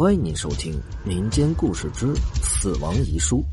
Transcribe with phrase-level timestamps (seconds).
[0.00, 3.44] 欢迎您收听民间故事之死亡遗书。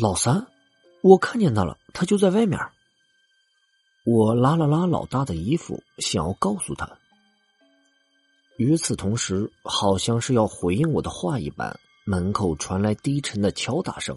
[0.00, 0.46] 老三，
[1.02, 2.60] 我看见他了，他就在外面。
[4.04, 6.88] 我拉了拉老大的衣服，想要告诉他。
[8.56, 14.16] 与此同时，好像是要回应我的话一般，门口传来低沉的敲打声。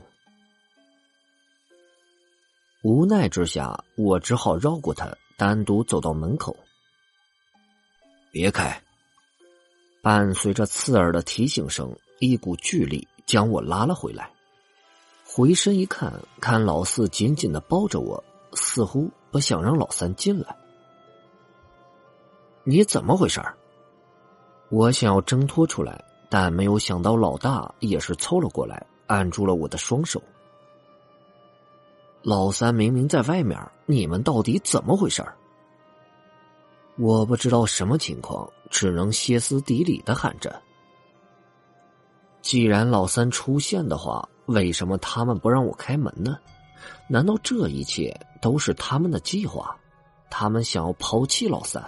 [2.84, 6.56] 无奈之下，我只好绕过他，单独走到门口。
[8.34, 8.82] 别开！
[10.02, 14.28] 伴随着刺耳的提醒声，一股巨力将我拉了回来。
[15.24, 16.12] 回身一看，
[16.42, 18.24] 看老四紧紧的抱着我，
[18.54, 20.56] 似乎不想让老三进来。
[22.64, 23.40] 你怎么回事？
[24.70, 30.20] 我想要挣脱出来，但没有想到老大也是凑了过来，按住了我的双手。
[32.24, 35.24] 老三明明在外面，你们到底怎么回事？
[36.98, 40.62] 我不知道什么情况，只能歇斯底里的喊着
[42.42, 46.38] ：“既然老三出现的话，为什么他们不让我开门呢？
[47.08, 49.76] 难道这一切都是他们的计划？
[50.30, 51.84] 他们想要抛弃老三？”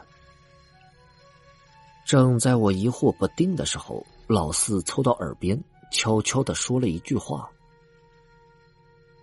[2.05, 5.59] 正在我疑惑不定的时候，老四凑到耳边，
[5.91, 7.49] 悄悄的说了一句话：“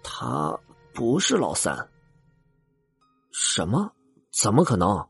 [0.02, 0.56] 他
[0.92, 1.77] 不是老三。”
[3.30, 3.91] 什么？
[4.30, 5.08] 怎么可能？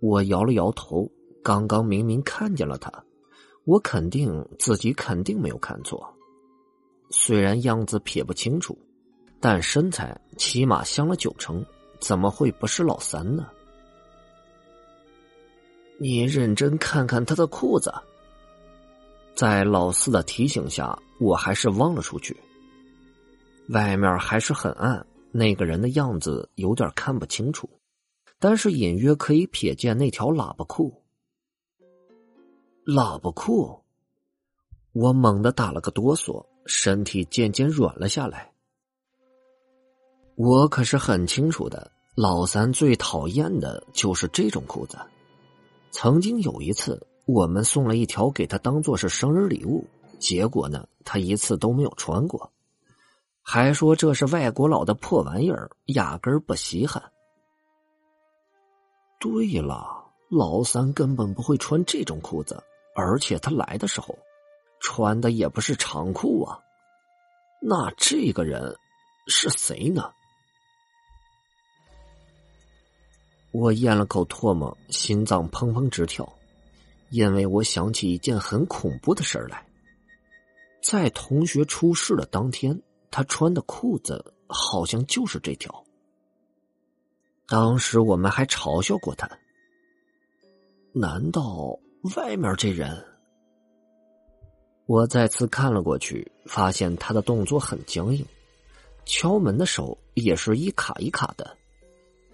[0.00, 1.10] 我摇了摇头，
[1.42, 2.90] 刚刚明明看见了他，
[3.64, 6.12] 我肯定自己肯定没有看错。
[7.10, 8.78] 虽然样子撇不清楚，
[9.40, 11.64] 但身材起码像了九成，
[12.00, 13.46] 怎么会不是老三呢？
[15.98, 17.92] 你认真看看他的裤子。
[19.34, 22.36] 在老四的提醒下，我还是望了出去。
[23.68, 27.68] 外面还是很暗，那个人的样子有点看不清楚。
[28.40, 31.02] 但是隐约可以瞥见那条喇叭裤。
[32.86, 33.84] 喇叭裤，
[34.92, 38.50] 我猛地打了个哆嗦，身体渐渐软了下来。
[40.36, 44.98] 我可是很清楚的，老三最讨厌的就是这种裤子。
[45.90, 49.86] 曾经有一次，我们送了一条给他当做是生日礼物，
[50.18, 52.50] 结果呢，他一次都没有穿过，
[53.42, 57.12] 还说这是外国佬的破玩意儿，压根儿不稀罕。
[59.20, 62.60] 对了，老三根本不会穿这种裤子，
[62.96, 64.18] 而且他来的时候
[64.80, 66.58] 穿的也不是长裤啊。
[67.60, 68.74] 那这个人
[69.26, 70.10] 是谁呢？
[73.52, 76.26] 我咽了口唾沫，心脏砰砰直跳，
[77.10, 79.66] 因为我想起一件很恐怖的事来。
[80.82, 82.80] 在同学出事的当天，
[83.10, 85.84] 他穿的裤子好像就是这条。
[87.50, 89.28] 当时我们还嘲笑过他。
[90.92, 91.76] 难道
[92.14, 93.04] 外面这人？
[94.86, 98.24] 我再次看了过去，发现他的动作很僵硬，
[99.04, 101.56] 敲门的手也是一卡一卡的，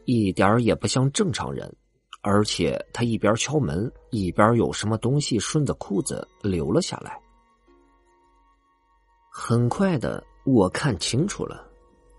[0.04, 1.74] 一点也不像正常人。
[2.20, 7.18] 而且他一边敲门，一边有什么东西顺着裤子流了下来。
[9.32, 11.66] 很快的，我看清楚了，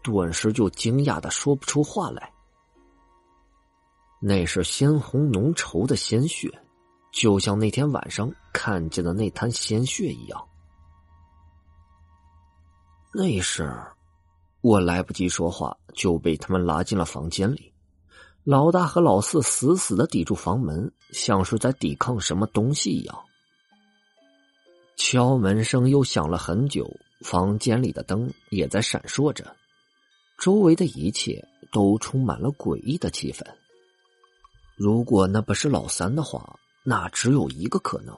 [0.02, 2.34] 顿时就惊讶的说不出话来。
[4.20, 6.50] 那是鲜红浓稠的鲜血，
[7.12, 10.48] 就像那天晚上看见的那滩鲜血一样。
[13.14, 13.72] 那时，
[14.62, 17.72] 我来不及说话，就被他们拉进了房间里。
[18.44, 23.24] 老大和老四死死的抵住房门，像是在抵抗什么东西一样。
[24.96, 26.90] 敲门声又响了很久，
[27.22, 29.56] 房间里的灯也在闪烁着，
[30.40, 33.46] 周围的一切都充满了诡异的气氛。
[34.78, 38.16] 如果那不是老三的话，那只有一个可能，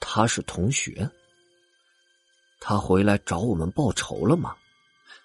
[0.00, 1.08] 他是同学。
[2.60, 4.56] 他回来找我们报仇了吗？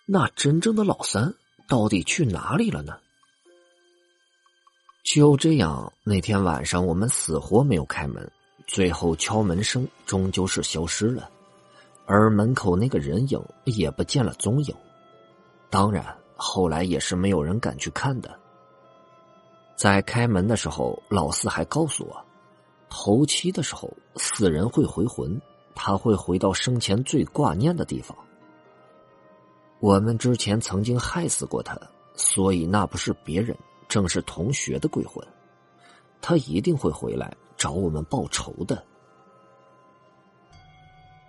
[0.05, 1.33] 那真正的老三
[1.69, 2.99] 到底去哪里了呢？
[5.05, 8.29] 就这样，那天晚上我们死活没有开门，
[8.67, 11.29] 最后敲门声终究是消失了，
[12.05, 14.75] 而门口那个人影也不见了踪影。
[15.69, 16.05] 当然，
[16.35, 18.37] 后来也是没有人敢去看的。
[19.75, 22.25] 在开门的时候，老四还告诉我，
[22.89, 25.41] 头七的时候死人会回魂，
[25.75, 28.15] 他会回到生前最挂念的地方。
[29.79, 31.77] 我们之前曾经害死过他，
[32.15, 33.57] 所以那不是别人，
[33.89, 35.25] 正是同学的鬼魂。
[36.21, 38.81] 他一定会回来找我们报仇的。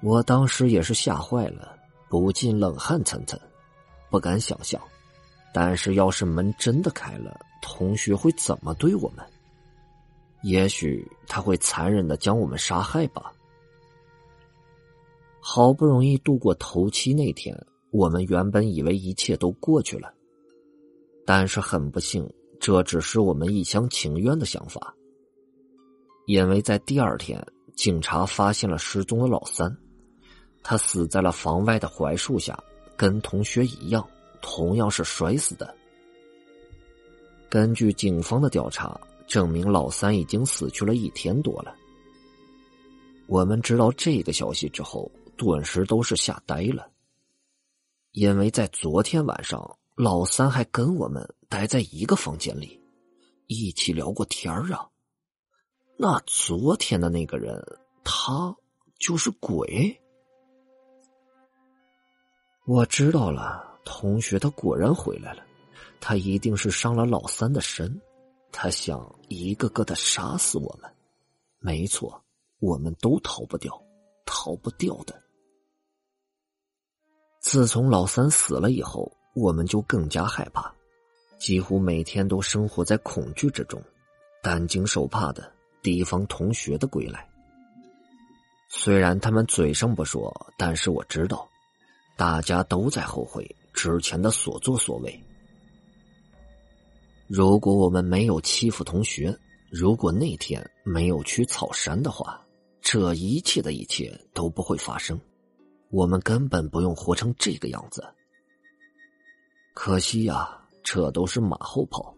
[0.03, 1.77] 我当时也是吓坏了，
[2.09, 3.37] 不禁冷汗涔涔，
[4.11, 4.81] 不敢想象。
[5.57, 9.25] 但是，要是门真的开了，同学会怎么对我们？
[10.43, 13.33] 也许他会残忍的将我们杀害吧。
[15.41, 17.57] 好不容易度过头七那天，
[17.93, 20.13] 我们原本以为一切都过去了，
[21.25, 22.29] 但是很不幸，
[22.59, 24.93] 这只是我们一厢情愿的想法。
[26.27, 27.41] 因为在第二天，
[27.77, 29.75] 警察发现了失踪的老三，
[30.65, 32.59] 他死在了房外的槐树下，
[32.97, 34.05] 跟同学一样，
[34.47, 35.75] 同样是摔死的。
[37.49, 41.75] 根据警方的调查，证明老三已经死去了一天多了。
[43.27, 45.11] 我们知道这个消息之后。
[45.37, 46.89] 顿时都是吓呆了，
[48.13, 52.81] 因为在昨天晚上，老三还跟我们待在一个房间里，
[53.49, 54.89] 一起聊过天儿啊。
[55.99, 57.61] 那昨天的那个人，
[58.05, 58.57] 他
[59.01, 60.01] 就是鬼。
[62.65, 65.43] 我知道了，同学他果然回来了，
[66.01, 68.01] 他一定是伤了老三的身，
[68.51, 70.91] 他想一个个的杀死我们。
[71.59, 72.23] 没错，
[72.61, 73.81] 我们都逃不掉，
[74.27, 75.23] 逃不掉的。
[77.41, 80.75] 自从老三死了以后，我们就更加害怕，
[81.39, 83.83] 几乎每天都生活在恐惧之中，
[84.43, 85.53] 担惊受怕的
[85.83, 87.29] 提防同学的归来。
[88.71, 91.49] 虽然他们嘴上不说，但是我知道，
[92.17, 93.45] 大家都在后悔
[93.85, 95.21] 之前的所作所为。
[97.27, 99.39] 如果我们没有欺负同学，
[99.71, 102.43] 如果那天没有去草山的话，
[102.81, 105.21] 这一切的一切都不会发生。
[105.91, 108.03] 我们根本不用活成这个样子。
[109.75, 112.17] 可惜呀，这都是马后炮。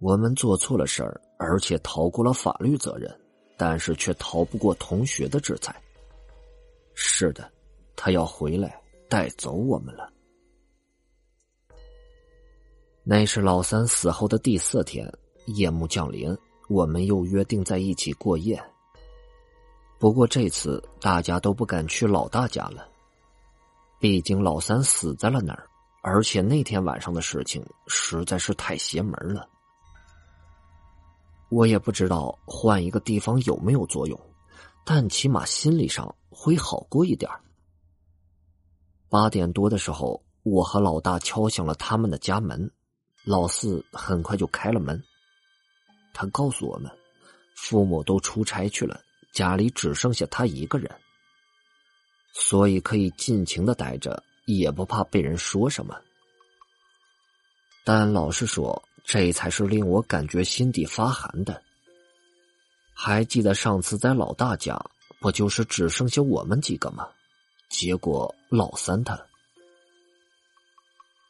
[0.00, 3.08] 我们做错了事儿，而且逃过了法律责任，
[3.56, 5.80] 但是却逃不过同学的制裁。
[6.94, 7.48] 是的，
[7.94, 10.12] 他要回来带走我们了。
[13.08, 15.08] 那是老三死后的第四天，
[15.44, 16.36] 夜幕降临，
[16.68, 18.60] 我们又约定在一起过夜。
[19.96, 22.88] 不过这次大家都不敢去老大家了，
[24.00, 25.68] 毕竟老三死在了那儿，
[26.02, 29.48] 而且那天晚上的事情实在是太邪门了。
[31.48, 34.20] 我也不知道换一个地方有没有作用，
[34.84, 37.30] 但起码心理上会好过一点
[39.08, 42.68] 八点多的时候，我和老大敲响了他们的家门，
[43.26, 45.02] 老四很快就开了门。
[46.14, 46.90] 他告诉我们，
[47.56, 49.00] 父母都出差去了。
[49.32, 50.90] 家里只剩下他一个人，
[52.32, 56.00] 所以可以尽情的待着，也不怕被人说什么。
[57.84, 61.60] 但老实说，这才是令我感觉心底发寒的。
[62.94, 64.80] 还记得上次在老大家，
[65.20, 67.08] 不就是只剩下我们几个吗？
[67.68, 69.25] 结果老三他……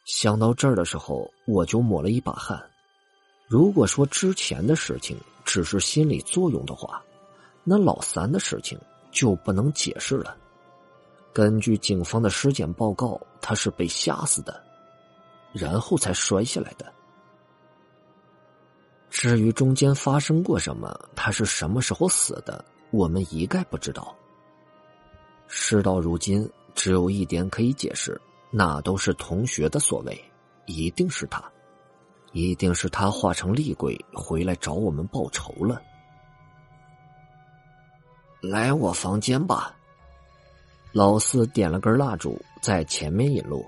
[0.07, 2.57] 想到这儿的时候，我就抹了一把汗。
[3.45, 7.03] 如果说之前的事情只是心理作用的话，
[7.65, 8.79] 那老三的事情
[9.11, 10.37] 就不能解释了。
[11.33, 14.63] 根据警方的尸检报告，他是被吓死的，
[15.51, 16.89] 然后才摔下来的。
[19.09, 24.15] 至于中间发生过什么，他是什么时候死的，我们一概不知道。
[25.47, 28.19] 事到如今，只有一点可以解释，
[28.49, 30.19] 那都是同学的所为，
[30.65, 31.43] 一定是他，
[32.31, 35.81] 一定是他化成厉鬼回来找我们报仇了。
[38.41, 39.75] 来我房间吧。
[40.93, 43.65] 老四点了根蜡烛，在前面引路。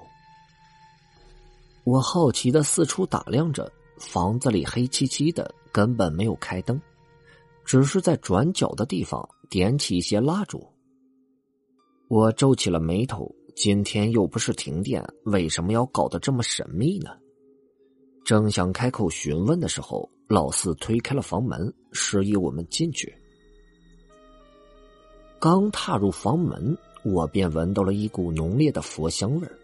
[1.83, 6.81] 我好奇的四处打量着，房子里黑漆漆的，根本没有开灯，
[7.65, 10.65] 只是在转角的地方点起一些蜡烛。
[12.07, 17.11] 我皱起了眉头，今天又不是停电，为什么要搞得这么神秘呢？
[18.23, 23.13] 正想开口询问的时候，老四推开了房门，示意我们进去。
[25.39, 29.57] 刚踏入房门，我便闻到了一股浓烈的佛香味儿。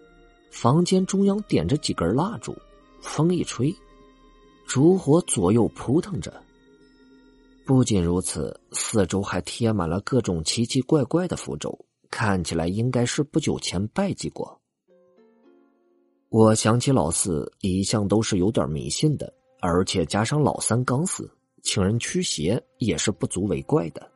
[0.50, 2.56] 房间中央点着几根蜡烛，
[3.02, 3.76] 风一吹，
[4.66, 6.42] 烛火左右扑腾着。
[7.66, 11.78] 不仅如此，四周还贴满了各种奇奇怪怪的符咒，
[12.16, 14.58] 看起来应该是不久前拜祭过。
[16.30, 21.30] 我想起老四一向都是有点迷信的，而且加上老三刚死，
[21.62, 24.10] 请人驱邪也是不足为怪的。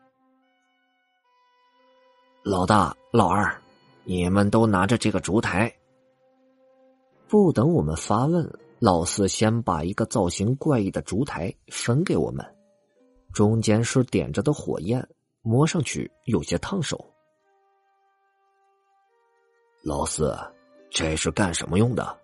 [2.42, 3.62] 老大、老二，
[4.06, 5.70] 你们都拿着这个烛台。
[7.28, 12.46] 不等我们发问，老四先把一个造型怪异的烛台分给我们，
[13.34, 15.06] 中间是点着的火焰，
[15.42, 16.98] 摸上去有些烫手。
[19.82, 20.38] 老四，
[20.92, 22.18] 这是干什么用的？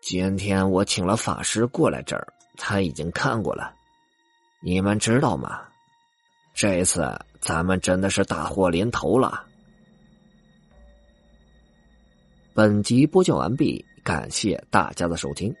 [0.00, 3.72] 今天我请了法师过来这儿，他已经看过了，
[4.62, 5.62] 你们知道吗？
[6.54, 7.08] 这次
[7.40, 9.46] 咱们真的是大祸临头了。
[12.52, 15.54] 本集播讲完毕，感谢大家的收听。